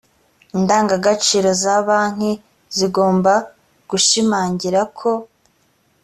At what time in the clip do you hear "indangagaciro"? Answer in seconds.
0.57-1.49